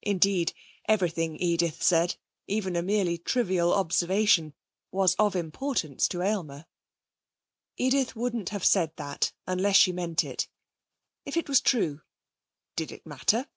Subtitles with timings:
[0.00, 0.54] Indeed,
[0.88, 4.54] everything Edith said, even a merely trivial observation,
[4.90, 6.64] was of importance to Aylmer.
[7.76, 10.48] Edith wouldn't have said that unless she meant it.
[11.26, 12.00] If it was true,
[12.74, 13.50] did it matter?